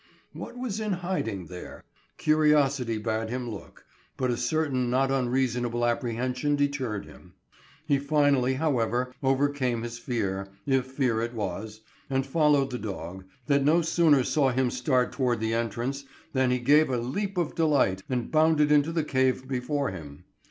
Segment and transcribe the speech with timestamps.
[0.33, 1.83] What was in hiding there?
[2.17, 3.85] Curiosity bade him look,
[4.17, 7.35] but a certain not unreasonable apprehension deterred him.
[7.85, 13.63] He finally, however, overcame his fear, if fear it was, and followed the dog, that
[13.63, 18.01] no sooner saw him start toward the entrance than he gave a leap of delight
[18.09, 20.23] and bounded into the cave before him.